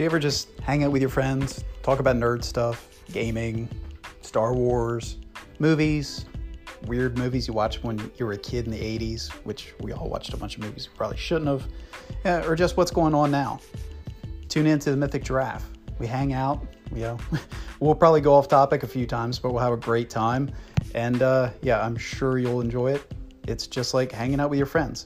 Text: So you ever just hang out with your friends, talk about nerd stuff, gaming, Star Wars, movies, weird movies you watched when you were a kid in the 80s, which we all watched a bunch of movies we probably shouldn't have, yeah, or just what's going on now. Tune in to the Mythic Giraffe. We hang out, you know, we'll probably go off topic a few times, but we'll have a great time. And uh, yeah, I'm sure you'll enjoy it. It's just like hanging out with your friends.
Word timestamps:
So 0.00 0.04
you 0.04 0.08
ever 0.08 0.18
just 0.18 0.48
hang 0.62 0.82
out 0.82 0.92
with 0.92 1.02
your 1.02 1.10
friends, 1.10 1.62
talk 1.82 2.00
about 2.00 2.16
nerd 2.16 2.42
stuff, 2.42 2.88
gaming, 3.12 3.68
Star 4.22 4.54
Wars, 4.54 5.18
movies, 5.58 6.24
weird 6.86 7.18
movies 7.18 7.46
you 7.46 7.52
watched 7.52 7.84
when 7.84 8.10
you 8.16 8.24
were 8.24 8.32
a 8.32 8.38
kid 8.38 8.64
in 8.64 8.70
the 8.70 8.78
80s, 8.78 9.28
which 9.44 9.74
we 9.80 9.92
all 9.92 10.08
watched 10.08 10.32
a 10.32 10.38
bunch 10.38 10.56
of 10.56 10.62
movies 10.62 10.88
we 10.90 10.96
probably 10.96 11.18
shouldn't 11.18 11.48
have, 11.48 11.68
yeah, 12.24 12.42
or 12.46 12.56
just 12.56 12.78
what's 12.78 12.90
going 12.90 13.14
on 13.14 13.30
now. 13.30 13.60
Tune 14.48 14.66
in 14.66 14.78
to 14.78 14.90
the 14.90 14.96
Mythic 14.96 15.22
Giraffe. 15.22 15.68
We 15.98 16.06
hang 16.06 16.32
out, 16.32 16.66
you 16.94 17.02
know, 17.02 17.18
we'll 17.78 17.94
probably 17.94 18.22
go 18.22 18.32
off 18.32 18.48
topic 18.48 18.84
a 18.84 18.88
few 18.88 19.06
times, 19.06 19.38
but 19.38 19.52
we'll 19.52 19.62
have 19.62 19.74
a 19.74 19.76
great 19.76 20.08
time. 20.08 20.50
And 20.94 21.20
uh, 21.20 21.50
yeah, 21.60 21.84
I'm 21.84 21.98
sure 21.98 22.38
you'll 22.38 22.62
enjoy 22.62 22.94
it. 22.94 23.12
It's 23.46 23.66
just 23.66 23.92
like 23.92 24.12
hanging 24.12 24.40
out 24.40 24.48
with 24.48 24.56
your 24.56 24.66
friends. 24.66 25.04